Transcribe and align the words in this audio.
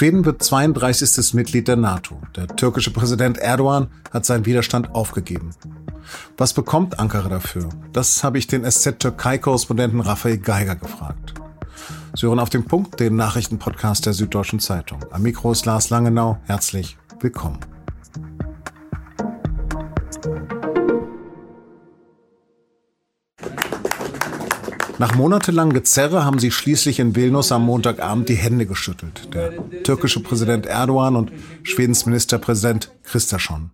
Schweden 0.00 0.24
wird 0.24 0.42
32. 0.42 1.34
Mitglied 1.34 1.68
der 1.68 1.76
NATO. 1.76 2.18
Der 2.34 2.46
türkische 2.46 2.90
Präsident 2.90 3.36
Erdogan 3.36 3.88
hat 4.10 4.24
seinen 4.24 4.46
Widerstand 4.46 4.94
aufgegeben. 4.94 5.50
Was 6.38 6.54
bekommt 6.54 6.98
Ankara 6.98 7.28
dafür? 7.28 7.68
Das 7.92 8.24
habe 8.24 8.38
ich 8.38 8.46
den 8.46 8.64
SZ-Türkei-Korrespondenten 8.64 10.00
Raphael 10.00 10.38
Geiger 10.38 10.76
gefragt. 10.76 11.34
Sie 12.16 12.26
hören 12.26 12.38
auf 12.38 12.48
den 12.48 12.64
Punkt, 12.64 12.98
den 12.98 13.14
Nachrichtenpodcast 13.16 14.06
der 14.06 14.14
Süddeutschen 14.14 14.58
Zeitung. 14.58 15.04
Am 15.10 15.20
Mikro 15.20 15.52
ist 15.52 15.66
Lars 15.66 15.90
Langenau. 15.90 16.38
Herzlich 16.46 16.96
willkommen. 17.20 17.58
Nach 25.00 25.14
monatelangem 25.14 25.72
Gezerre 25.72 26.26
haben 26.26 26.38
sie 26.38 26.50
schließlich 26.50 26.98
in 26.98 27.16
Vilnius 27.16 27.52
am 27.52 27.64
Montagabend 27.64 28.28
die 28.28 28.34
Hände 28.34 28.66
geschüttelt. 28.66 29.32
Der 29.32 29.54
türkische 29.82 30.20
Präsident 30.20 30.66
Erdogan 30.66 31.16
und 31.16 31.32
Schwedens 31.62 32.04
Ministerpräsident 32.04 32.90
Kristersson. 33.02 33.70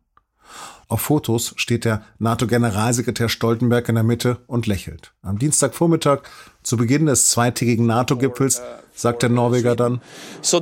Auf 0.87 1.01
Fotos 1.01 1.53
steht 1.57 1.85
der 1.85 2.05
NATO-Generalsekretär 2.21 3.29
Stoltenberg 3.29 3.89
in 3.89 3.97
der 3.97 4.05
Mitte 4.05 4.39
und 4.47 4.69
lächelt. 4.69 5.15
Am 5.23 5.37
Dienstagvormittag, 5.37 6.21
zu 6.63 6.77
Beginn 6.77 7.07
des 7.07 7.29
zweitägigen 7.31 7.87
NATO-Gipfels, 7.87 8.63
sagt 8.95 9.25
der 9.25 9.31
Norweger 9.31 9.75
dann, 9.75 10.01
also 10.37 10.61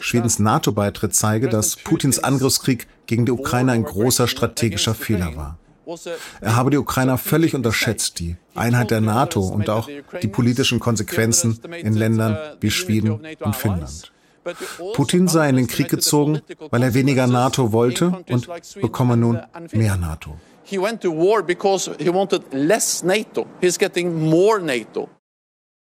Schwedens 0.00 0.38
NATO-Beitritt 0.40 1.14
zeige, 1.14 1.48
dass 1.48 1.76
Putins 1.76 2.18
Angriffskrieg 2.18 2.88
gegen 3.06 3.24
die 3.24 3.30
Ukraine 3.30 3.70
ein 3.70 3.84
großer 3.84 4.26
strategischer 4.26 4.96
Fehler 4.96 5.36
war. 5.36 5.58
Er 6.40 6.56
habe 6.56 6.70
die 6.70 6.78
Ukrainer 6.78 7.18
völlig 7.18 7.54
unterschätzt, 7.54 8.18
die 8.18 8.36
Einheit 8.54 8.90
der 8.90 9.00
NATO 9.00 9.40
und 9.40 9.70
auch 9.70 9.88
die 10.22 10.28
politischen 10.28 10.80
Konsequenzen 10.80 11.60
in 11.78 11.94
Ländern 11.94 12.36
wie 12.60 12.70
Schweden 12.70 13.20
und 13.40 13.56
Finnland. 13.56 14.12
Putin 14.94 15.28
sei 15.28 15.48
in 15.48 15.56
den 15.56 15.66
Krieg 15.66 15.88
gezogen, 15.88 16.40
weil 16.70 16.82
er 16.82 16.94
weniger 16.94 17.26
NATO 17.26 17.72
wollte 17.72 18.24
und 18.28 18.48
bekomme 18.80 19.16
nun 19.16 19.40
mehr 19.72 19.96
NATO. 19.96 20.38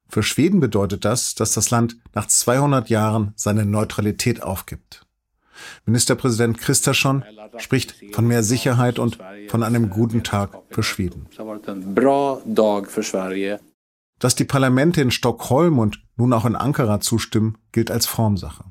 Für 0.08 0.22
Schweden 0.22 0.60
bedeutet 0.60 1.04
das, 1.04 1.34
dass 1.34 1.52
das 1.54 1.70
Land 1.70 1.96
nach 2.14 2.26
200 2.26 2.88
Jahren 2.90 3.32
seine 3.36 3.64
Neutralität 3.64 4.42
aufgibt. 4.42 5.06
Ministerpräsident 5.86 6.58
Kristersson 6.58 7.24
spricht 7.58 7.94
von 8.12 8.26
mehr 8.26 8.42
Sicherheit 8.42 8.98
und 8.98 9.18
von 9.48 9.62
einem 9.62 9.90
guten 9.90 10.22
Tag 10.22 10.56
für 10.70 10.82
Schweden. 10.82 11.26
Dass 14.18 14.34
die 14.34 14.44
Parlamente 14.44 15.00
in 15.00 15.10
Stockholm 15.10 15.78
und 15.78 16.02
nun 16.16 16.32
auch 16.32 16.44
in 16.44 16.56
Ankara 16.56 17.00
zustimmen, 17.00 17.56
gilt 17.72 17.90
als 17.90 18.06
Formsache. 18.06 18.64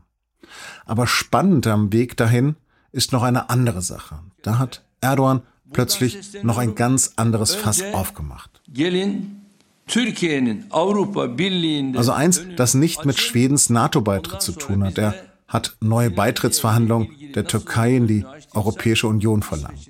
Aber 0.86 1.08
spannend 1.08 1.68
am 1.68 1.92
Weg 1.92 2.18
dahin 2.18 2.56
ist 2.92 3.12
noch 3.12 3.24
eine 3.24 3.50
andere 3.50 3.82
Sache. 3.82 4.20
Da 4.42 4.58
hat 4.58 4.84
Erdogan 5.02 5.42
plötzlich 5.72 6.44
noch 6.44 6.58
ein 6.58 6.76
ganz 6.76 7.14
anderes 7.16 7.56
Fass 7.56 7.82
aufgemacht. 7.94 8.62
Also 11.96 12.12
eins, 12.12 12.42
das 12.56 12.74
nicht 12.76 13.06
mit 13.06 13.20
Schwedens 13.20 13.70
NATO-Beitritt 13.70 14.42
zu 14.42 14.52
tun 14.52 14.84
hat. 14.84 14.98
Er 14.98 15.16
hat 15.50 15.76
neue 15.82 16.12
Beitrittsverhandlungen 16.12 17.10
der 17.36 17.46
Türkei 17.46 17.96
in 17.96 18.08
die 18.08 18.26
Europäische 18.54 19.08
Union 19.08 19.44
verlangt. 19.44 19.90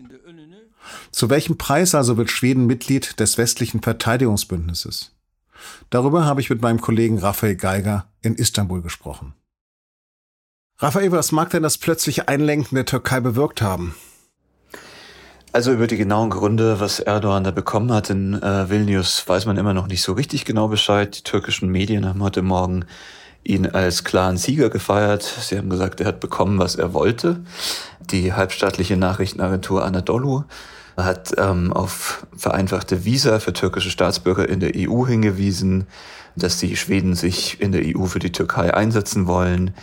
Zu 1.11 1.29
welchem 1.29 1.57
Preis 1.57 1.93
also 1.93 2.17
wird 2.17 2.31
Schweden 2.31 2.65
Mitglied 2.65 3.19
des 3.19 3.37
westlichen 3.37 3.81
Verteidigungsbündnisses? 3.81 5.11
Darüber 5.89 6.25
habe 6.25 6.41
ich 6.41 6.49
mit 6.49 6.61
meinem 6.61 6.81
Kollegen 6.81 7.19
Raphael 7.19 7.55
Geiger 7.55 8.05
in 8.21 8.35
Istanbul 8.35 8.81
gesprochen. 8.81 9.33
Raphael, 10.77 11.11
was 11.11 11.33
mag 11.33 11.49
denn 11.49 11.63
das 11.63 11.77
plötzliche 11.77 12.29
Einlenken 12.29 12.75
der 12.75 12.85
Türkei 12.85 13.19
bewirkt 13.19 13.61
haben? 13.61 13.95
Also 15.51 15.73
über 15.73 15.87
die 15.87 15.97
genauen 15.97 16.29
Gründe, 16.29 16.79
was 16.79 16.99
Erdogan 16.99 17.43
da 17.43 17.51
bekommen 17.51 17.91
hat 17.91 18.09
in 18.09 18.35
äh, 18.35 18.69
Vilnius, 18.69 19.27
weiß 19.27 19.45
man 19.45 19.57
immer 19.57 19.73
noch 19.73 19.87
nicht 19.87 20.03
so 20.03 20.13
richtig 20.13 20.45
genau 20.45 20.67
Bescheid. 20.67 21.17
Die 21.17 21.23
türkischen 21.23 21.69
Medien 21.69 22.05
haben 22.05 22.21
heute 22.21 22.43
Morgen 22.43 22.85
ihn 23.43 23.65
als 23.67 24.03
klaren 24.03 24.37
Sieger 24.37 24.69
gefeiert. 24.69 25.23
Sie 25.23 25.57
haben 25.57 25.69
gesagt, 25.69 25.99
er 26.01 26.07
hat 26.07 26.19
bekommen, 26.19 26.59
was 26.59 26.75
er 26.75 26.93
wollte. 26.93 27.41
Die 27.99 28.33
halbstaatliche 28.33 28.97
Nachrichtenagentur 28.97 29.83
Anadolu 29.83 30.43
hat 30.97 31.33
ähm, 31.37 31.71
auf 31.73 32.25
vereinfachte 32.35 33.05
Visa 33.05 33.39
für 33.39 33.53
türkische 33.53 33.89
Staatsbürger 33.89 34.49
in 34.49 34.59
der 34.59 34.71
EU 34.75 35.05
hingewiesen, 35.05 35.87
dass 36.35 36.57
die 36.57 36.75
Schweden 36.75 37.15
sich 37.15 37.61
in 37.61 37.71
der 37.71 37.81
EU 37.85 38.05
für 38.05 38.19
die 38.19 38.31
Türkei 38.31 38.73
einsetzen 38.73 39.27
wollen. 39.27 39.73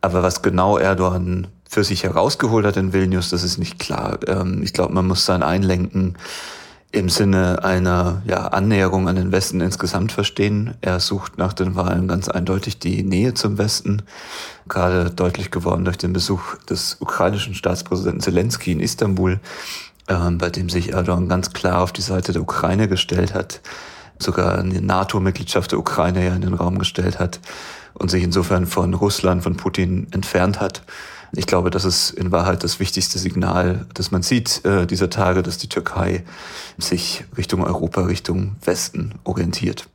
Aber 0.00 0.22
was 0.22 0.42
genau 0.42 0.78
Erdogan 0.78 1.48
für 1.68 1.84
sich 1.84 2.04
herausgeholt 2.04 2.64
hat 2.64 2.76
in 2.76 2.92
Vilnius, 2.92 3.30
das 3.30 3.42
ist 3.42 3.58
nicht 3.58 3.78
klar. 3.78 4.18
Ähm, 4.26 4.62
ich 4.62 4.72
glaube, 4.72 4.94
man 4.94 5.06
muss 5.06 5.24
sein 5.24 5.42
Einlenken 5.42 6.16
im 6.90 7.10
Sinne 7.10 7.64
einer 7.64 8.22
ja, 8.26 8.46
Annäherung 8.48 9.08
an 9.08 9.16
den 9.16 9.30
Westen 9.30 9.60
insgesamt 9.60 10.10
verstehen. 10.10 10.74
Er 10.80 11.00
sucht 11.00 11.36
nach 11.36 11.52
den 11.52 11.74
Wahlen 11.74 12.08
ganz 12.08 12.28
eindeutig 12.28 12.78
die 12.78 13.02
Nähe 13.02 13.34
zum 13.34 13.58
Westen, 13.58 14.02
gerade 14.68 15.10
deutlich 15.10 15.50
geworden 15.50 15.84
durch 15.84 15.98
den 15.98 16.14
Besuch 16.14 16.56
des 16.68 16.96
ukrainischen 17.00 17.54
Staatspräsidenten 17.54 18.20
Zelensky 18.20 18.72
in 18.72 18.80
Istanbul, 18.80 19.38
äh, 20.06 20.30
bei 20.30 20.48
dem 20.48 20.70
sich 20.70 20.92
Erdogan 20.92 21.28
ganz 21.28 21.52
klar 21.52 21.82
auf 21.82 21.92
die 21.92 22.02
Seite 22.02 22.32
der 22.32 22.42
Ukraine 22.42 22.88
gestellt 22.88 23.34
hat, 23.34 23.60
sogar 24.18 24.58
eine 24.58 24.80
NATO-Mitgliedschaft 24.80 25.72
der 25.72 25.78
Ukraine 25.78 26.24
ja 26.24 26.34
in 26.34 26.40
den 26.40 26.54
Raum 26.54 26.78
gestellt 26.78 27.18
hat 27.18 27.38
und 27.92 28.10
sich 28.10 28.22
insofern 28.22 28.66
von 28.66 28.94
Russland, 28.94 29.42
von 29.42 29.56
Putin 29.56 30.06
entfernt 30.12 30.58
hat. 30.58 30.82
Ich 31.32 31.46
glaube, 31.46 31.70
das 31.70 31.84
ist 31.84 32.10
in 32.10 32.32
Wahrheit 32.32 32.64
das 32.64 32.80
wichtigste 32.80 33.18
Signal, 33.18 33.86
das 33.94 34.10
man 34.10 34.22
sieht 34.22 34.64
äh, 34.64 34.86
dieser 34.86 35.10
Tage, 35.10 35.42
dass 35.42 35.58
die 35.58 35.68
Türkei 35.68 36.24
sich 36.78 37.24
Richtung 37.36 37.64
Europa, 37.64 38.02
Richtung 38.02 38.56
Westen 38.64 39.14
orientiert. 39.24 39.88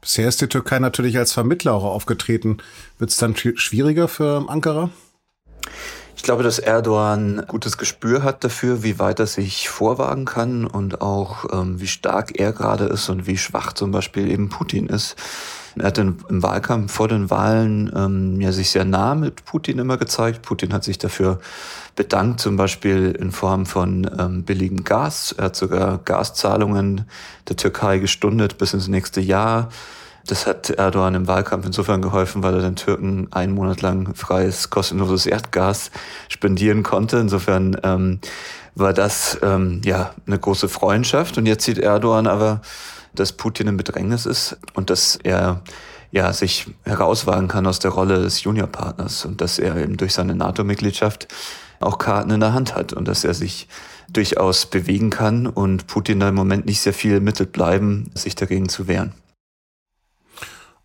Bisher 0.00 0.28
ist 0.28 0.40
die 0.40 0.46
Türkei 0.46 0.78
natürlich 0.78 1.18
als 1.18 1.32
Vermittler 1.32 1.72
auch 1.74 1.84
aufgetreten. 1.84 2.58
Wird 2.98 3.10
es 3.10 3.16
dann 3.16 3.36
schwieriger 3.36 4.08
für 4.08 4.48
Ankara? 4.48 4.90
Ich 6.16 6.22
glaube, 6.22 6.42
dass 6.42 6.58
Erdogan 6.58 7.44
gutes 7.46 7.76
Gespür 7.76 8.22
hat 8.22 8.42
dafür, 8.42 8.82
wie 8.82 8.98
weit 8.98 9.20
er 9.20 9.26
sich 9.26 9.68
vorwagen 9.68 10.24
kann 10.24 10.66
und 10.66 11.02
auch 11.02 11.44
ähm, 11.52 11.78
wie 11.80 11.86
stark 11.86 12.40
er 12.40 12.52
gerade 12.52 12.84
ist 12.86 13.08
und 13.10 13.26
wie 13.26 13.36
schwach 13.36 13.74
zum 13.74 13.90
Beispiel 13.90 14.30
eben 14.30 14.48
Putin 14.48 14.86
ist. 14.86 15.16
Er 15.78 15.88
hat 15.88 15.98
im 15.98 16.16
Wahlkampf 16.28 16.92
vor 16.92 17.08
den 17.08 17.30
Wahlen 17.30 17.92
ähm, 17.94 18.40
ja, 18.40 18.52
sich 18.52 18.70
sehr 18.70 18.84
nah 18.84 19.14
mit 19.14 19.44
Putin 19.44 19.78
immer 19.78 19.98
gezeigt. 19.98 20.42
Putin 20.42 20.72
hat 20.72 20.84
sich 20.84 20.98
dafür 20.98 21.38
bedankt, 21.96 22.40
zum 22.40 22.56
Beispiel 22.56 23.12
in 23.18 23.30
Form 23.30 23.66
von 23.66 24.10
ähm, 24.18 24.44
billigem 24.44 24.84
Gas. 24.84 25.34
Er 25.36 25.46
hat 25.46 25.56
sogar 25.56 25.98
Gaszahlungen 25.98 27.04
der 27.48 27.56
Türkei 27.56 27.98
gestundet 27.98 28.56
bis 28.58 28.72
ins 28.72 28.88
nächste 28.88 29.20
Jahr. 29.20 29.68
Das 30.26 30.46
hat 30.46 30.70
Erdogan 30.70 31.14
im 31.14 31.28
Wahlkampf 31.28 31.66
insofern 31.66 32.02
geholfen, 32.02 32.42
weil 32.42 32.54
er 32.54 32.62
den 32.62 32.76
Türken 32.76 33.28
einen 33.30 33.54
Monat 33.54 33.80
lang 33.82 34.14
freies, 34.14 34.70
kostenloses 34.70 35.26
Erdgas 35.26 35.90
spendieren 36.28 36.82
konnte. 36.82 37.18
Insofern 37.18 37.76
ähm, 37.84 38.20
war 38.74 38.92
das 38.92 39.38
ähm, 39.42 39.82
ja 39.84 40.14
eine 40.26 40.38
große 40.38 40.68
Freundschaft. 40.68 41.38
Und 41.38 41.46
jetzt 41.46 41.64
sieht 41.64 41.78
Erdogan 41.78 42.26
aber 42.26 42.60
dass 43.18 43.32
Putin 43.32 43.68
im 43.68 43.76
Bedrängnis 43.76 44.26
ist 44.26 44.56
und 44.74 44.90
dass 44.90 45.16
er 45.22 45.62
ja, 46.10 46.32
sich 46.32 46.66
herauswagen 46.84 47.48
kann 47.48 47.66
aus 47.66 47.78
der 47.78 47.90
Rolle 47.90 48.22
des 48.22 48.42
Juniorpartners 48.42 49.24
und 49.24 49.40
dass 49.40 49.58
er 49.58 49.76
eben 49.76 49.96
durch 49.96 50.14
seine 50.14 50.34
NATO-Mitgliedschaft 50.34 51.28
auch 51.80 51.98
Karten 51.98 52.30
in 52.30 52.40
der 52.40 52.52
Hand 52.52 52.74
hat 52.74 52.92
und 52.92 53.06
dass 53.06 53.24
er 53.24 53.34
sich 53.34 53.68
durchaus 54.08 54.66
bewegen 54.66 55.10
kann 55.10 55.46
und 55.46 55.86
Putin 55.86 56.20
da 56.20 56.28
im 56.28 56.34
Moment 56.34 56.64
nicht 56.66 56.80
sehr 56.80 56.94
viele 56.94 57.20
Mittel 57.20 57.46
bleiben, 57.46 58.10
sich 58.14 58.34
dagegen 58.34 58.68
zu 58.68 58.86
wehren. 58.88 59.12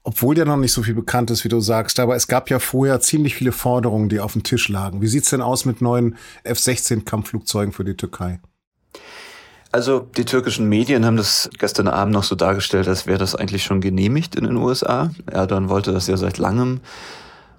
Obwohl 0.04 0.38
ja 0.38 0.46
noch 0.46 0.58
nicht 0.58 0.74
so 0.74 0.82
viel 0.82 0.96
bekannt 0.96 1.30
ist, 1.30 1.44
wie 1.44 1.50
du 1.50 1.60
sagst, 1.60 2.00
aber 2.00 2.16
es 2.16 2.28
gab 2.28 2.50
ja 2.50 2.58
vorher 2.58 3.00
ziemlich 3.02 3.36
viele 3.36 3.52
Forderungen, 3.52 4.10
die 4.10 4.20
auf 4.20 4.34
dem 4.34 4.42
Tisch 4.42 4.68
lagen. 4.68 5.02
Wie 5.02 5.08
sieht's 5.08 5.30
denn 5.30 5.42
aus 5.42 5.66
mit 5.66 5.80
neuen 5.80 6.18
F-16-Kampfflugzeugen 6.44 7.72
für 7.72 7.84
die 7.84 7.96
Türkei? 7.96 8.40
Also 9.74 10.00
die 10.18 10.26
türkischen 10.26 10.68
Medien 10.68 11.06
haben 11.06 11.16
das 11.16 11.50
gestern 11.58 11.88
Abend 11.88 12.14
noch 12.14 12.24
so 12.24 12.36
dargestellt, 12.36 12.90
als 12.90 13.08
wäre 13.08 13.18
das 13.18 13.36
eigentlich 13.36 13.64
schon 13.64 13.80
genehmigt 13.80 14.36
in 14.36 14.44
den 14.44 14.58
USA. 14.58 15.12
Erdogan 15.28 15.70
wollte 15.70 15.94
das 15.94 16.08
ja 16.08 16.18
seit 16.18 16.38
langem. 16.38 16.82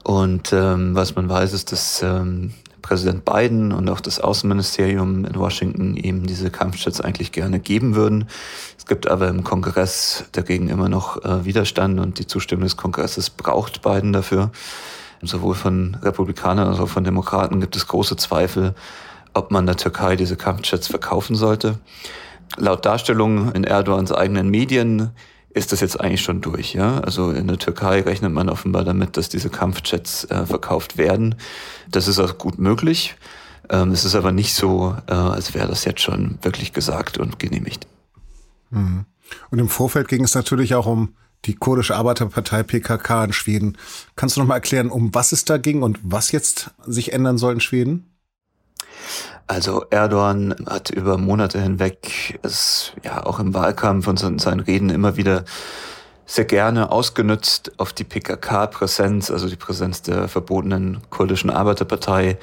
Und 0.05 0.53
ähm, 0.53 0.95
was 0.95 1.15
man 1.15 1.29
weiß, 1.29 1.55
ist, 1.55 1.73
dass 1.73 2.03
ähm, 2.03 2.53
Präsident 2.83 3.25
Biden 3.25 3.73
und 3.73 3.89
auch 3.89 4.01
das 4.01 4.21
Außenministerium 4.21 5.25
in 5.25 5.35
Washington 5.37 5.97
ihm 5.97 6.27
diese 6.27 6.51
Kampfjets 6.51 7.01
eigentlich 7.01 7.33
gerne 7.33 7.61
geben 7.61 7.95
würden. 7.95 8.29
Es 8.77 8.85
gibt 8.85 9.09
aber 9.09 9.29
im 9.29 9.45
Kongress 9.45 10.25
dagegen 10.33 10.69
immer 10.69 10.89
noch 10.89 11.25
äh, 11.25 11.45
Widerstand 11.47 11.99
und 11.99 12.19
die 12.19 12.27
Zustimmung 12.27 12.65
des 12.65 12.77
Kongresses 12.77 13.31
braucht 13.31 13.81
Biden 13.81 14.13
dafür. 14.13 14.51
Sowohl 15.23 15.55
von 15.55 15.97
Republikanern 16.03 16.67
als 16.67 16.81
auch 16.81 16.89
von 16.89 17.05
Demokraten 17.05 17.61
gibt 17.61 17.77
es 17.77 17.87
große 17.87 18.17
Zweifel, 18.17 18.75
ob 19.35 19.51
man 19.51 19.67
der 19.67 19.77
Türkei 19.77 20.17
diese 20.17 20.37
Kampfjets 20.37 20.89
verkaufen 20.89 21.37
sollte. 21.37 21.79
Laut 22.57 22.85
Darstellung 22.85 23.53
in 23.53 23.65
Erdogans 23.65 24.13
eigenen 24.13 24.51
Medien 24.51 25.11
ist 25.55 25.73
das 25.73 25.81
jetzt 25.81 26.01
eigentlich 26.01 26.23
schon 26.23 26.41
durch. 26.41 26.75
Ja? 26.75 27.01
Also 27.01 27.31
in 27.31 27.47
der 27.47 27.59
Türkei 27.59 28.01
rechnet 28.01 28.33
man 28.33 28.49
offenbar 28.49 28.85
damit, 28.85 29.17
dass 29.17 29.29
diese 29.29 29.51
Kampfjets 29.51 30.25
äh, 30.25 30.47
verkauft 30.47 30.97
werden. 30.97 31.35
Das 31.91 32.09
ist 32.09 32.19
auch 32.19 32.39
gut 32.39 32.59
möglich. 32.59 33.17
Ähm, 33.69 33.91
es 33.93 34.05
ist 34.05 34.15
aber 34.15 34.33
nicht 34.33 34.55
so, 34.55 34.97
äh, 35.07 35.13
als 35.13 35.55
wäre 35.55 35.69
das 35.69 35.85
jetzt 35.85 36.01
schon 36.01 36.39
wirklich 36.43 36.73
gesagt 36.73 37.19
und 37.19 37.39
genehmigt. 37.39 37.87
Mhm. 38.71 39.05
Und 39.51 39.59
im 39.59 39.69
Vorfeld 39.69 40.09
ging 40.09 40.25
es 40.25 40.35
natürlich 40.35 40.75
auch 40.75 40.87
um 40.87 41.15
die 41.45 41.55
kurdische 41.55 41.97
Arbeiterpartei 41.97 42.63
PKK 42.63 43.25
in 43.25 43.33
Schweden. 43.33 43.79
Kannst 44.15 44.37
du 44.37 44.41
noch 44.41 44.47
mal 44.47 44.55
erklären, 44.55 44.91
um 44.91 45.15
was 45.15 45.33
es 45.33 45.45
da 45.45 45.59
ging 45.59 45.83
und 45.83 45.99
was 46.03 46.33
jetzt 46.33 46.71
sich 46.87 47.13
ändern 47.13 47.39
soll 47.39 47.55
in 47.55 47.61
Schweden? 47.61 48.12
Also 49.47 49.85
Erdogan 49.91 50.55
hat 50.69 50.91
über 50.91 51.19
Monate 51.19 51.61
hinweg 51.61 52.39
es 52.43 52.93
ja 53.03 53.25
auch 53.27 53.39
im 53.39 53.55
Wahlkampf 53.55 54.07
und 54.07 54.23
in 54.23 54.39
seinen 54.39 54.61
Reden 54.61 54.89
immer 54.91 55.17
wieder 55.17 55.45
sehr 56.27 56.45
gerne 56.45 56.91
ausgenutzt 56.91 57.73
auf 57.79 57.93
die 57.93 58.05
PKK-Präsenz, 58.05 59.31
also 59.31 59.49
die 59.49 59.57
Präsenz 59.57 60.03
der 60.03 60.29
verbotenen 60.29 61.03
kurdischen 61.11 61.51
Arbeiterpartei, 61.51 62.39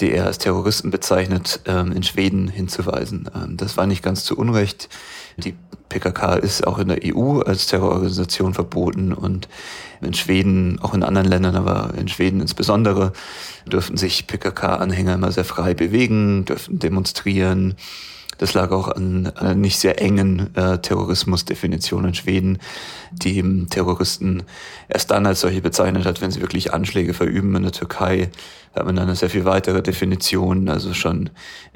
die 0.00 0.12
er 0.12 0.26
als 0.26 0.38
Terroristen 0.38 0.90
bezeichnet, 0.90 1.60
ähm, 1.66 1.92
in 1.92 2.02
Schweden 2.02 2.48
hinzuweisen. 2.48 3.28
Ähm, 3.34 3.56
das 3.56 3.76
war 3.76 3.86
nicht 3.86 4.02
ganz 4.02 4.24
zu 4.24 4.36
Unrecht. 4.36 4.88
Die 5.36 5.54
PKK 5.88 6.34
ist 6.34 6.66
auch 6.66 6.78
in 6.78 6.88
der 6.88 7.00
EU 7.04 7.40
als 7.40 7.66
Terrororganisation 7.66 8.54
verboten 8.54 9.12
und 9.12 9.48
in 10.00 10.14
Schweden, 10.14 10.78
auch 10.80 10.94
in 10.94 11.02
anderen 11.02 11.28
Ländern, 11.28 11.56
aber 11.56 11.94
in 11.96 12.08
Schweden 12.08 12.40
insbesondere, 12.40 13.12
dürften 13.66 13.96
sich 13.96 14.26
PKK-Anhänger 14.26 15.14
immer 15.14 15.30
sehr 15.30 15.44
frei 15.44 15.74
bewegen, 15.74 16.44
dürften 16.44 16.78
demonstrieren. 16.78 17.76
Das 18.38 18.54
lag 18.54 18.72
auch 18.72 18.88
an 18.88 19.28
einer 19.36 19.54
nicht 19.54 19.78
sehr 19.78 20.00
engen 20.02 20.54
äh, 20.56 20.78
Terrorismusdefinition 20.78 22.06
in 22.06 22.14
Schweden, 22.14 22.58
die 23.12 23.66
Terroristen 23.66 24.42
erst 24.88 25.10
dann 25.12 25.26
als 25.26 25.40
solche 25.40 25.60
bezeichnet 25.60 26.06
hat, 26.06 26.20
wenn 26.20 26.32
sie 26.32 26.40
wirklich 26.40 26.72
Anschläge 26.72 27.14
verüben 27.14 27.54
in 27.54 27.62
der 27.62 27.72
Türkei 27.72 28.30
hat 28.74 28.86
man 28.86 28.98
eine 28.98 29.14
sehr 29.14 29.30
viel 29.30 29.44
weitere 29.44 29.82
Definition, 29.82 30.68
also 30.68 30.94
schon 30.94 31.30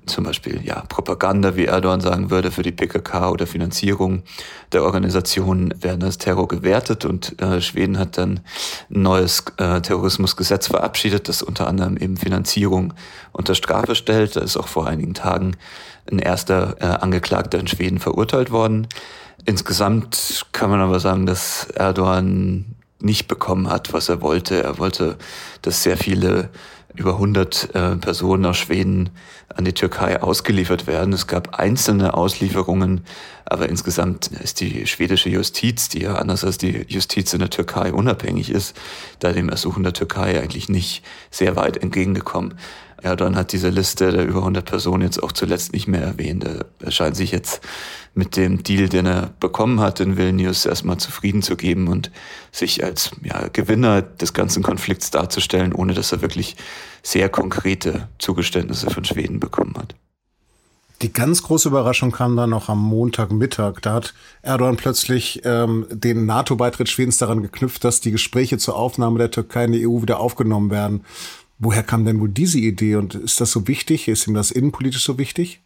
zum 0.06 0.24
Beispiel 0.24 0.60
ja 0.64 0.82
Propaganda, 0.88 1.56
wie 1.56 1.66
Erdogan 1.66 2.00
sagen 2.00 2.30
würde, 2.30 2.50
für 2.50 2.62
die 2.62 2.72
PKK 2.72 3.30
oder 3.30 3.46
Finanzierung 3.46 4.22
der 4.72 4.84
Organisation 4.84 5.74
werden 5.80 6.02
als 6.02 6.18
Terror 6.18 6.48
gewertet 6.48 7.04
und 7.04 7.40
äh, 7.42 7.60
Schweden 7.60 7.98
hat 7.98 8.16
dann 8.16 8.40
ein 8.90 9.02
neues 9.02 9.44
äh, 9.58 9.80
Terrorismusgesetz 9.80 10.68
verabschiedet, 10.68 11.28
das 11.28 11.42
unter 11.42 11.66
anderem 11.66 11.96
eben 11.96 12.16
Finanzierung 12.16 12.94
unter 13.32 13.54
Strafe 13.54 13.94
stellt. 13.94 14.36
Da 14.36 14.40
ist 14.40 14.56
auch 14.56 14.68
vor 14.68 14.86
einigen 14.86 15.14
Tagen 15.14 15.56
ein 16.10 16.20
erster 16.20 16.76
äh, 16.80 16.84
Angeklagter 16.84 17.58
in 17.58 17.66
Schweden 17.66 17.98
verurteilt 17.98 18.50
worden. 18.50 18.86
Insgesamt 19.44 20.46
kann 20.52 20.70
man 20.70 20.80
aber 20.80 21.00
sagen, 21.00 21.26
dass 21.26 21.66
Erdogan 21.74 22.76
nicht 23.00 23.28
bekommen 23.28 23.68
hat, 23.68 23.92
was 23.92 24.08
er 24.08 24.22
wollte. 24.22 24.62
Er 24.62 24.78
wollte, 24.78 25.16
dass 25.62 25.82
sehr 25.82 25.96
viele 25.96 26.50
über 26.96 27.12
100 27.12 27.74
äh, 27.74 27.96
Personen 27.96 28.46
aus 28.46 28.56
Schweden 28.56 29.10
an 29.54 29.64
die 29.64 29.72
Türkei 29.72 30.22
ausgeliefert 30.22 30.86
werden. 30.86 31.12
Es 31.12 31.26
gab 31.26 31.58
einzelne 31.58 32.14
Auslieferungen, 32.14 33.02
aber 33.44 33.68
insgesamt 33.68 34.28
ist 34.28 34.60
die 34.60 34.86
schwedische 34.86 35.30
Justiz, 35.30 35.88
die 35.88 36.02
ja 36.02 36.16
anders 36.16 36.44
als 36.44 36.58
die 36.58 36.84
Justiz 36.88 37.32
in 37.32 37.40
der 37.40 37.50
Türkei 37.50 37.92
unabhängig 37.92 38.50
ist, 38.50 38.76
da 39.20 39.32
dem 39.32 39.48
Ersuchen 39.48 39.82
der 39.82 39.92
Türkei 39.92 40.40
eigentlich 40.40 40.68
nicht 40.68 41.04
sehr 41.30 41.56
weit 41.56 41.76
entgegengekommen. 41.76 42.54
Erdogan 43.02 43.36
hat 43.36 43.52
diese 43.52 43.68
Liste 43.68 44.10
der 44.10 44.26
über 44.26 44.38
100 44.38 44.64
Personen 44.64 45.02
jetzt 45.02 45.22
auch 45.22 45.32
zuletzt 45.32 45.72
nicht 45.72 45.86
mehr 45.86 46.02
erwähnt. 46.02 46.44
Er 46.44 46.90
scheint 46.90 47.16
sich 47.16 47.30
jetzt 47.30 47.60
mit 48.14 48.36
dem 48.36 48.62
Deal, 48.62 48.88
den 48.88 49.06
er 49.06 49.34
bekommen 49.38 49.80
hat 49.80 50.00
in 50.00 50.16
Vilnius, 50.16 50.64
erstmal 50.64 50.96
zufrieden 50.96 51.42
zu 51.42 51.56
geben 51.56 51.88
und 51.88 52.10
sich 52.50 52.82
als 52.82 53.10
ja, 53.22 53.48
Gewinner 53.52 54.02
des 54.02 54.32
ganzen 54.32 54.62
Konflikts 54.62 55.10
darzustellen, 55.10 55.74
ohne 55.74 55.92
dass 55.92 56.12
er 56.12 56.22
wirklich 56.22 56.56
sehr 57.02 57.28
konkrete 57.28 58.08
Zugeständnisse 58.18 58.90
von 58.90 59.04
Schweden 59.04 59.38
bekommen 59.38 59.74
hat. 59.76 59.94
Die 61.02 61.12
ganz 61.12 61.42
große 61.42 61.68
Überraschung 61.68 62.10
kam 62.10 62.36
dann 62.36 62.50
noch 62.50 62.70
am 62.70 62.82
Montagmittag. 62.82 63.80
Da 63.82 63.92
hat 63.92 64.14
Erdogan 64.40 64.76
plötzlich 64.76 65.42
ähm, 65.44 65.86
den 65.90 66.24
NATO-Beitritt 66.24 66.88
Schwedens 66.88 67.18
daran 67.18 67.42
geknüpft, 67.42 67.84
dass 67.84 68.00
die 68.00 68.12
Gespräche 68.12 68.56
zur 68.56 68.76
Aufnahme 68.76 69.18
der 69.18 69.30
Türkei 69.30 69.64
in 69.64 69.72
die 69.72 69.86
EU 69.86 70.00
wieder 70.00 70.20
aufgenommen 70.20 70.70
werden. 70.70 71.04
Woher 71.58 71.82
kam 71.82 72.04
denn 72.04 72.20
wohl 72.20 72.28
diese 72.28 72.58
Idee 72.58 72.96
und 72.96 73.14
ist 73.14 73.40
das 73.40 73.50
so 73.50 73.66
wichtig? 73.66 74.08
Ist 74.08 74.26
ihm 74.26 74.34
das 74.34 74.50
innenpolitisch 74.50 75.04
so 75.04 75.18
wichtig? 75.18 75.62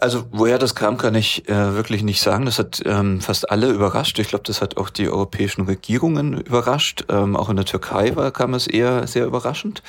Also 0.00 0.26
woher 0.30 0.58
das 0.58 0.74
kam, 0.74 0.96
kann 0.96 1.14
ich 1.14 1.48
äh, 1.48 1.74
wirklich 1.74 2.02
nicht 2.02 2.20
sagen. 2.20 2.44
Das 2.44 2.58
hat 2.58 2.82
ähm, 2.84 3.20
fast 3.20 3.50
alle 3.50 3.70
überrascht. 3.70 4.18
Ich 4.18 4.28
glaube, 4.28 4.44
das 4.46 4.60
hat 4.60 4.76
auch 4.76 4.90
die 4.90 5.08
europäischen 5.08 5.62
Regierungen 5.62 6.40
überrascht. 6.40 7.04
Ähm, 7.08 7.34
auch 7.36 7.48
in 7.48 7.56
der 7.56 7.64
Türkei 7.64 8.14
war, 8.14 8.30
kam 8.30 8.54
es 8.54 8.66
eher 8.66 9.06
sehr 9.06 9.26
überraschend. 9.26 9.82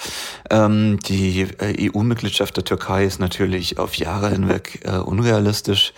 Ähm, 0.50 1.00
die 1.06 1.47
äh, 1.59 1.91
EU-Mitgliedschaft 1.91 2.57
der 2.57 2.63
Türkei 2.63 3.06
ist 3.06 3.19
natürlich 3.19 3.77
auf 3.77 3.95
Jahre 3.95 4.30
hinweg 4.30 4.80
äh, 4.83 4.97
unrealistisch. 4.97 5.94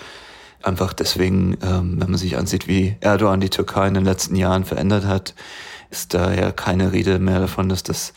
Einfach 0.62 0.94
deswegen, 0.94 1.58
ähm, 1.64 1.96
wenn 2.00 2.12
man 2.12 2.18
sich 2.18 2.38
ansieht, 2.38 2.68
wie 2.68 2.98
Erdogan 3.00 3.40
die 3.40 3.50
Türkei 3.50 3.88
in 3.88 3.94
den 3.94 4.06
letzten 4.06 4.36
Jahren 4.36 4.66
verändert 4.66 5.06
hat, 5.06 5.34
ist 5.92 6.14
daher 6.14 6.52
keine 6.52 6.94
Rede 6.94 7.20
mehr 7.20 7.40
davon, 7.40 7.70
dass 7.70 7.84
das 7.84 8.14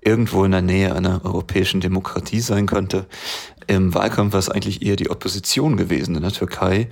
irgendwo 0.00 0.44
in 0.44 0.52
der 0.52 0.62
Nähe 0.62 0.94
einer 0.94 1.24
europäischen 1.24 1.80
Demokratie 1.80 2.40
sein 2.40 2.66
könnte. 2.66 3.06
Im 3.66 3.92
Wahlkampf 3.92 4.32
war 4.32 4.38
es 4.38 4.48
eigentlich 4.48 4.80
eher 4.80 4.96
die 4.96 5.10
Opposition 5.10 5.76
gewesen 5.76 6.14
in 6.14 6.22
der 6.22 6.32
Türkei, 6.32 6.88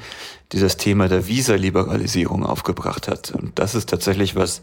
die 0.52 0.58
das 0.58 0.76
Thema 0.76 1.08
der 1.08 1.26
Visa-Liberalisierung 1.26 2.44
aufgebracht 2.44 3.08
hat. 3.08 3.30
Und 3.30 3.58
das 3.58 3.74
ist 3.74 3.88
tatsächlich 3.88 4.36
was, 4.36 4.60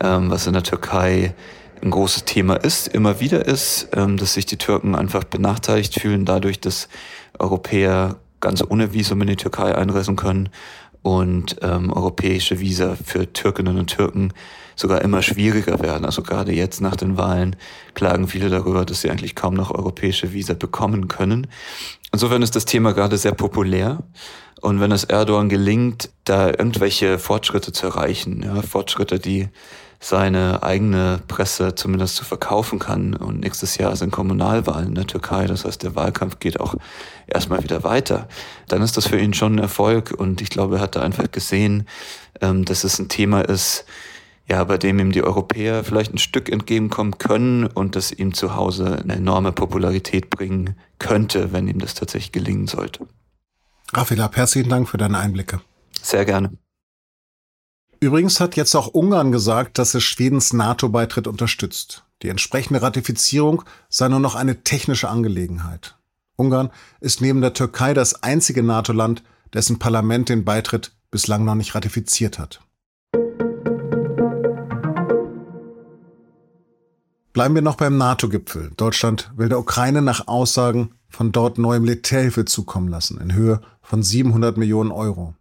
ähm, 0.00 0.30
was 0.30 0.46
in 0.46 0.52
der 0.52 0.62
Türkei 0.62 1.34
ein 1.82 1.90
großes 1.90 2.24
Thema 2.24 2.56
ist, 2.56 2.88
immer 2.88 3.20
wieder 3.20 3.46
ist, 3.46 3.88
ähm, 3.94 4.16
dass 4.16 4.34
sich 4.34 4.46
die 4.46 4.58
Türken 4.58 4.94
einfach 4.94 5.24
benachteiligt 5.24 5.98
fühlen 6.00 6.24
dadurch, 6.24 6.60
dass 6.60 6.88
Europäer 7.38 8.16
ganz 8.40 8.62
ohne 8.68 8.92
Visum 8.92 9.22
in 9.22 9.28
die 9.28 9.36
Türkei 9.36 9.74
einreisen 9.74 10.16
können 10.16 10.50
und 11.04 11.56
ähm, 11.60 11.92
europäische 11.92 12.60
Visa 12.60 12.96
für 12.96 13.30
Türkinnen 13.30 13.78
und 13.78 13.88
Türken 13.88 14.32
sogar 14.74 15.02
immer 15.02 15.20
schwieriger 15.20 15.78
werden. 15.80 16.06
Also 16.06 16.22
gerade 16.22 16.52
jetzt 16.52 16.80
nach 16.80 16.96
den 16.96 17.18
Wahlen 17.18 17.56
klagen 17.92 18.26
viele 18.26 18.48
darüber, 18.48 18.86
dass 18.86 19.02
sie 19.02 19.10
eigentlich 19.10 19.34
kaum 19.34 19.52
noch 19.52 19.70
europäische 19.70 20.32
Visa 20.32 20.54
bekommen 20.54 21.06
können. 21.06 21.46
Insofern 22.10 22.40
ist 22.40 22.56
das 22.56 22.64
Thema 22.64 22.94
gerade 22.94 23.18
sehr 23.18 23.32
populär. 23.32 23.98
Und 24.62 24.80
wenn 24.80 24.92
es 24.92 25.04
Erdogan 25.04 25.50
gelingt, 25.50 26.08
da 26.24 26.48
irgendwelche 26.48 27.18
Fortschritte 27.18 27.72
zu 27.72 27.86
erreichen, 27.86 28.42
ja, 28.42 28.62
Fortschritte, 28.62 29.18
die 29.18 29.50
seine 30.04 30.62
eigene 30.62 31.22
Presse 31.28 31.74
zumindest 31.74 32.16
zu 32.16 32.26
verkaufen 32.26 32.78
kann. 32.78 33.14
Und 33.14 33.40
nächstes 33.40 33.78
Jahr 33.78 33.96
sind 33.96 34.12
Kommunalwahlen 34.12 34.88
in 34.88 34.94
der 34.94 35.06
Türkei. 35.06 35.46
Das 35.46 35.64
heißt, 35.64 35.82
der 35.82 35.96
Wahlkampf 35.96 36.40
geht 36.40 36.60
auch 36.60 36.74
erstmal 37.26 37.62
wieder 37.62 37.84
weiter. 37.84 38.28
Dann 38.68 38.82
ist 38.82 38.98
das 38.98 39.06
für 39.06 39.18
ihn 39.18 39.32
schon 39.32 39.54
ein 39.54 39.60
Erfolg. 39.60 40.10
Und 40.10 40.42
ich 40.42 40.50
glaube, 40.50 40.76
er 40.76 40.82
hat 40.82 40.94
da 40.94 41.00
einfach 41.00 41.32
gesehen, 41.32 41.88
ähm, 42.42 42.66
dass 42.66 42.84
es 42.84 42.98
ein 42.98 43.08
Thema 43.08 43.40
ist, 43.40 43.86
ja, 44.46 44.62
bei 44.64 44.76
dem 44.76 44.98
ihm 44.98 45.10
die 45.10 45.24
Europäer 45.24 45.84
vielleicht 45.84 46.12
ein 46.12 46.18
Stück 46.18 46.52
entgegenkommen 46.52 47.16
können 47.16 47.66
und 47.66 47.96
das 47.96 48.12
ihm 48.12 48.34
zu 48.34 48.54
Hause 48.54 48.98
eine 49.02 49.14
enorme 49.14 49.52
Popularität 49.52 50.28
bringen 50.28 50.76
könnte, 50.98 51.54
wenn 51.54 51.66
ihm 51.66 51.78
das 51.78 51.94
tatsächlich 51.94 52.32
gelingen 52.32 52.66
sollte. 52.66 53.06
Raphael, 53.94 54.28
herzlichen 54.34 54.68
Dank 54.68 54.86
für 54.86 54.98
deine 54.98 55.16
Einblicke. 55.16 55.62
Sehr 56.02 56.26
gerne. 56.26 56.50
Übrigens 58.04 58.38
hat 58.38 58.54
jetzt 58.54 58.74
auch 58.74 58.88
Ungarn 58.88 59.32
gesagt, 59.32 59.78
dass 59.78 59.94
es 59.94 60.02
Schwedens 60.02 60.52
NATO-Beitritt 60.52 61.26
unterstützt. 61.26 62.04
Die 62.20 62.28
entsprechende 62.28 62.82
Ratifizierung 62.82 63.62
sei 63.88 64.08
nur 64.08 64.20
noch 64.20 64.34
eine 64.34 64.62
technische 64.62 65.08
Angelegenheit. 65.08 65.96
Ungarn 66.36 66.68
ist 67.00 67.22
neben 67.22 67.40
der 67.40 67.54
Türkei 67.54 67.94
das 67.94 68.22
einzige 68.22 68.62
NATO-Land, 68.62 69.22
dessen 69.54 69.78
Parlament 69.78 70.28
den 70.28 70.44
Beitritt 70.44 70.92
bislang 71.10 71.46
noch 71.46 71.54
nicht 71.54 71.74
ratifiziert 71.74 72.38
hat. 72.38 72.60
Bleiben 77.32 77.54
wir 77.54 77.62
noch 77.62 77.76
beim 77.76 77.96
NATO-Gipfel. 77.96 78.70
Deutschland 78.76 79.32
will 79.34 79.48
der 79.48 79.60
Ukraine 79.60 80.02
nach 80.02 80.28
Aussagen 80.28 80.90
von 81.08 81.32
dort 81.32 81.56
neue 81.56 81.80
Militärhilfe 81.80 82.44
zukommen 82.44 82.88
lassen 82.88 83.18
in 83.18 83.32
Höhe 83.32 83.62
von 83.80 84.02
700 84.02 84.58
Millionen 84.58 84.92
Euro. 84.92 85.34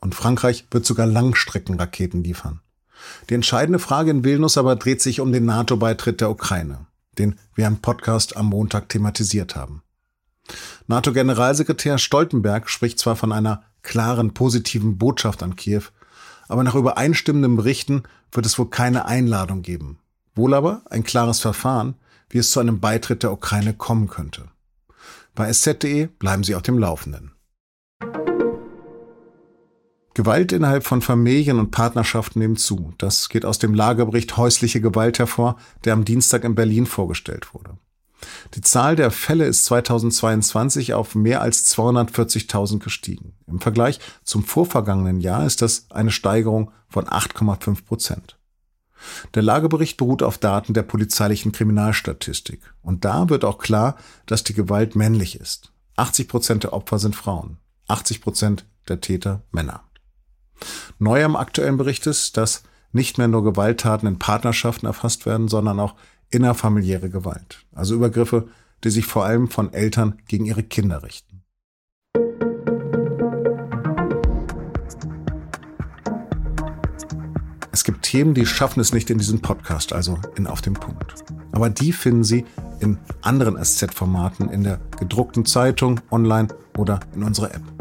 Und 0.00 0.14
Frankreich 0.14 0.66
wird 0.70 0.86
sogar 0.86 1.06
Langstreckenraketen 1.06 2.22
liefern. 2.22 2.60
Die 3.30 3.34
entscheidende 3.34 3.78
Frage 3.78 4.10
in 4.10 4.24
Vilnius 4.24 4.58
aber 4.58 4.76
dreht 4.76 5.00
sich 5.00 5.20
um 5.20 5.32
den 5.32 5.44
NATO-Beitritt 5.44 6.20
der 6.20 6.30
Ukraine, 6.30 6.86
den 7.18 7.38
wir 7.54 7.66
im 7.66 7.78
Podcast 7.78 8.36
am 8.36 8.46
Montag 8.46 8.88
thematisiert 8.88 9.56
haben. 9.56 9.82
NATO-Generalsekretär 10.86 11.98
Stoltenberg 11.98 12.70
spricht 12.70 12.98
zwar 12.98 13.16
von 13.16 13.32
einer 13.32 13.62
klaren 13.82 14.34
positiven 14.34 14.98
Botschaft 14.98 15.42
an 15.42 15.56
Kiew, 15.56 15.82
aber 16.48 16.64
nach 16.64 16.74
übereinstimmenden 16.74 17.56
Berichten 17.56 18.04
wird 18.32 18.46
es 18.46 18.58
wohl 18.58 18.70
keine 18.70 19.04
Einladung 19.04 19.62
geben. 19.62 19.98
Wohl 20.34 20.54
aber 20.54 20.82
ein 20.90 21.04
klares 21.04 21.40
Verfahren, 21.40 21.94
wie 22.30 22.38
es 22.38 22.50
zu 22.50 22.60
einem 22.60 22.80
Beitritt 22.80 23.22
der 23.22 23.32
Ukraine 23.32 23.74
kommen 23.74 24.08
könnte. 24.08 24.48
Bei 25.34 25.52
sz.de 25.52 26.06
bleiben 26.06 26.44
Sie 26.44 26.54
auf 26.54 26.62
dem 26.62 26.78
Laufenden. 26.78 27.32
Gewalt 30.18 30.50
innerhalb 30.50 30.84
von 30.84 31.00
Familien 31.00 31.60
und 31.60 31.70
Partnerschaften 31.70 32.40
nimmt 32.40 32.58
zu. 32.58 32.92
Das 32.98 33.28
geht 33.28 33.44
aus 33.44 33.60
dem 33.60 33.72
Lagerbericht 33.72 34.36
Häusliche 34.36 34.80
Gewalt 34.80 35.20
hervor, 35.20 35.58
der 35.84 35.92
am 35.92 36.04
Dienstag 36.04 36.42
in 36.42 36.56
Berlin 36.56 36.86
vorgestellt 36.86 37.54
wurde. 37.54 37.78
Die 38.54 38.60
Zahl 38.60 38.96
der 38.96 39.12
Fälle 39.12 39.44
ist 39.44 39.64
2022 39.66 40.92
auf 40.94 41.14
mehr 41.14 41.40
als 41.40 41.72
240.000 41.72 42.80
gestiegen. 42.80 43.34
Im 43.46 43.60
Vergleich 43.60 44.00
zum 44.24 44.42
vorvergangenen 44.42 45.20
Jahr 45.20 45.46
ist 45.46 45.62
das 45.62 45.86
eine 45.90 46.10
Steigerung 46.10 46.72
von 46.88 47.04
8,5 47.04 47.84
Prozent. 47.84 48.38
Der 49.34 49.42
Lagebericht 49.44 49.98
beruht 49.98 50.24
auf 50.24 50.36
Daten 50.36 50.74
der 50.74 50.82
polizeilichen 50.82 51.52
Kriminalstatistik. 51.52 52.74
Und 52.82 53.04
da 53.04 53.28
wird 53.28 53.44
auch 53.44 53.58
klar, 53.58 53.94
dass 54.26 54.42
die 54.42 54.54
Gewalt 54.54 54.96
männlich 54.96 55.38
ist. 55.38 55.70
80 55.94 56.26
Prozent 56.26 56.64
der 56.64 56.72
Opfer 56.72 56.98
sind 56.98 57.14
Frauen, 57.14 57.58
80 57.86 58.20
Prozent 58.20 58.66
der 58.88 59.00
Täter 59.00 59.44
Männer. 59.52 59.87
Neu 61.00 61.24
am 61.24 61.36
aktuellen 61.36 61.76
Bericht 61.76 62.06
ist, 62.08 62.36
dass 62.36 62.64
nicht 62.90 63.18
mehr 63.18 63.28
nur 63.28 63.44
Gewalttaten 63.44 64.08
in 64.08 64.18
Partnerschaften 64.18 64.86
erfasst 64.86 65.26
werden, 65.26 65.46
sondern 65.46 65.78
auch 65.78 65.94
innerfamiliäre 66.30 67.08
Gewalt, 67.08 67.64
also 67.72 67.94
Übergriffe, 67.94 68.48
die 68.82 68.90
sich 68.90 69.06
vor 69.06 69.24
allem 69.24 69.48
von 69.48 69.72
Eltern 69.72 70.20
gegen 70.26 70.44
ihre 70.44 70.64
Kinder 70.64 71.04
richten. 71.04 71.42
Es 77.70 77.84
gibt 77.84 78.02
Themen, 78.02 78.34
die 78.34 78.44
schaffen 78.44 78.80
es 78.80 78.92
nicht 78.92 79.08
in 79.08 79.18
diesem 79.18 79.40
Podcast, 79.40 79.92
also 79.92 80.18
in 80.34 80.48
Auf 80.48 80.62
dem 80.62 80.74
Punkt. 80.74 81.14
Aber 81.52 81.70
die 81.70 81.92
finden 81.92 82.24
Sie 82.24 82.44
in 82.80 82.98
anderen 83.22 83.56
SZ-Formaten, 83.62 84.50
in 84.50 84.64
der 84.64 84.80
gedruckten 84.98 85.44
Zeitung, 85.44 86.00
online 86.10 86.48
oder 86.76 86.98
in 87.14 87.22
unserer 87.22 87.54
App. 87.54 87.77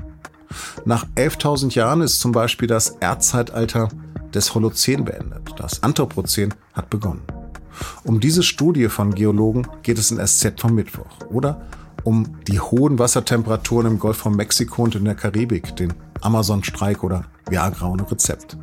Nach 0.85 1.05
11.000 1.15 1.73
Jahren 1.73 2.01
ist 2.01 2.19
zum 2.19 2.31
Beispiel 2.31 2.67
das 2.67 2.89
Erdzeitalter 2.99 3.89
des 4.33 4.53
Holozän 4.53 5.05
beendet. 5.05 5.53
Das 5.57 5.83
Anthropozän 5.83 6.53
hat 6.73 6.89
begonnen. 6.89 7.23
Um 8.03 8.19
diese 8.19 8.43
Studie 8.43 8.87
von 8.89 9.13
Geologen 9.13 9.67
geht 9.83 9.97
es 9.97 10.11
in 10.11 10.25
SZ 10.25 10.59
vom 10.59 10.75
Mittwoch. 10.75 11.27
Oder 11.29 11.61
um 12.03 12.37
die 12.47 12.59
hohen 12.59 12.99
Wassertemperaturen 12.99 13.87
im 13.87 13.99
Golf 13.99 14.17
von 14.17 14.35
Mexiko 14.35 14.83
und 14.83 14.95
in 14.95 15.05
der 15.05 15.15
Karibik, 15.15 15.75
den 15.75 15.93
Amazon-Streik 16.21 17.03
oder 17.03 17.25
Viagra 17.49 17.87
ohne 17.87 18.09
Rezept. 18.09 18.57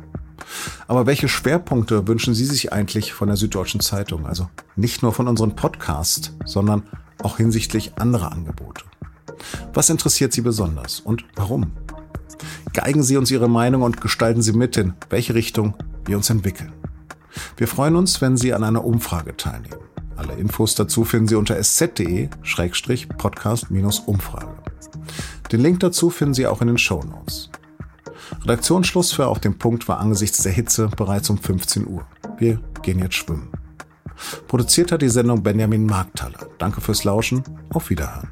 Aber 0.87 1.05
welche 1.05 1.27
Schwerpunkte 1.27 2.07
wünschen 2.07 2.33
Sie 2.33 2.45
sich 2.45 2.73
eigentlich 2.73 3.13
von 3.13 3.27
der 3.27 3.37
Süddeutschen 3.37 3.79
Zeitung? 3.79 4.25
Also 4.25 4.49
nicht 4.75 5.01
nur 5.01 5.13
von 5.13 5.27
unserem 5.27 5.55
Podcast, 5.55 6.33
sondern 6.45 6.83
auch 7.21 7.37
hinsichtlich 7.37 7.97
anderer 7.97 8.31
Angebote. 8.31 8.83
Was 9.73 9.89
interessiert 9.89 10.33
Sie 10.33 10.41
besonders 10.41 10.99
und 10.99 11.25
warum? 11.35 11.71
Geigen 12.73 13.03
Sie 13.03 13.15
uns 13.17 13.29
Ihre 13.31 13.49
Meinung 13.49 13.83
und 13.83 14.01
gestalten 14.01 14.41
Sie 14.41 14.53
mit, 14.53 14.75
in 14.77 14.93
welche 15.09 15.35
Richtung 15.35 15.75
wir 16.05 16.17
uns 16.17 16.29
entwickeln. 16.29 16.73
Wir 17.57 17.67
freuen 17.67 17.95
uns, 17.95 18.21
wenn 18.21 18.37
Sie 18.37 18.53
an 18.53 18.63
einer 18.63 18.85
Umfrage 18.85 19.37
teilnehmen. 19.37 19.81
Alle 20.15 20.33
Infos 20.33 20.75
dazu 20.75 21.03
finden 21.03 21.27
Sie 21.27 21.35
unter 21.35 21.57
sz.de-podcast-umfrage. 21.57 24.55
Den 25.51 25.61
Link 25.61 25.79
dazu 25.81 26.09
finden 26.09 26.33
Sie 26.33 26.47
auch 26.47 26.61
in 26.61 26.67
den 26.67 26.77
Show 26.77 27.03
Notes. 27.03 27.49
Redaktionsschluss 28.41 29.11
für 29.11 29.27
Auf 29.27 29.39
dem 29.39 29.57
Punkt 29.57 29.87
war 29.87 29.99
angesichts 29.99 30.43
der 30.43 30.51
Hitze 30.51 30.89
bereits 30.95 31.29
um 31.29 31.37
15 31.37 31.87
Uhr. 31.87 32.05
Wir 32.37 32.59
gehen 32.81 32.99
jetzt 32.99 33.15
schwimmen. 33.15 33.49
Produziert 34.47 34.91
hat 34.91 35.01
die 35.01 35.09
Sendung 35.09 35.43
Benjamin 35.43 35.85
Markthaler. 35.85 36.47
Danke 36.57 36.81
fürs 36.81 37.03
Lauschen. 37.03 37.43
Auf 37.69 37.89
Wiederhören. 37.89 38.29